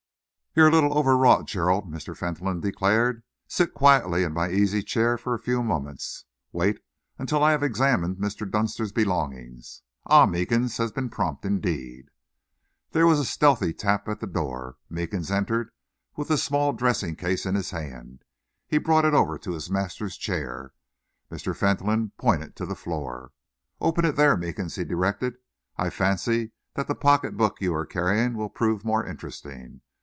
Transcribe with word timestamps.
"You're 0.53 0.67
a 0.67 0.71
little 0.71 0.97
overwrought, 0.97 1.47
Gerald," 1.47 1.89
Mr. 1.89 2.13
Fentolin 2.13 2.59
declared. 2.59 3.23
"Sit 3.47 3.73
quietly 3.73 4.23
in 4.25 4.33
my 4.33 4.49
easy 4.49 4.83
chair 4.83 5.17
for 5.17 5.33
a 5.33 5.39
few 5.39 5.63
moments. 5.63 6.25
Wait 6.51 6.81
until 7.17 7.41
I 7.41 7.51
have 7.51 7.63
examined 7.63 8.17
Mr. 8.17 8.51
Dunster's 8.51 8.91
belongings. 8.91 9.81
Ah! 10.07 10.25
Meekins 10.25 10.75
has 10.77 10.91
been 10.91 11.09
prompt, 11.09 11.45
indeed." 11.45 12.07
There 12.91 13.07
was 13.07 13.17
a 13.17 13.23
stealthy 13.23 13.71
tap 13.71 14.09
at 14.09 14.19
the 14.19 14.27
door. 14.27 14.75
Meekins 14.89 15.31
entered 15.31 15.71
with 16.17 16.27
the 16.27 16.37
small 16.37 16.73
dressing 16.73 17.15
case 17.15 17.45
in 17.45 17.55
his 17.55 17.71
hand. 17.71 18.25
He 18.67 18.77
brought 18.77 19.05
it 19.05 19.13
over 19.13 19.37
to 19.37 19.53
his 19.53 19.69
master's 19.69 20.17
chair. 20.17 20.73
Mr. 21.31 21.55
Fentolin 21.55 22.11
pointed 22.17 22.57
to 22.57 22.65
the 22.65 22.75
floor. 22.75 23.31
"Open 23.79 24.03
it 24.03 24.17
there, 24.17 24.35
Meekins," 24.35 24.75
he 24.75 24.83
directed. 24.83 25.37
"I 25.77 25.89
fancy 25.89 26.51
that 26.73 26.87
the 26.89 26.95
pocket 26.95 27.37
book 27.37 27.61
you 27.61 27.73
are 27.73 27.85
carrying 27.85 28.33
will 28.35 28.49
prove 28.49 28.83
more 28.83 29.05
interesting. 29.05 29.79